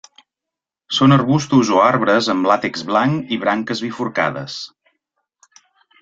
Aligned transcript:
Són 0.99 1.11
arbustos 1.17 1.69
o 1.75 1.81
arbres 1.89 2.29
amb 2.33 2.49
làtex 2.51 2.85
blanc 2.87 3.33
i 3.37 3.39
branques 3.43 3.83
bifurcades. 3.89 4.57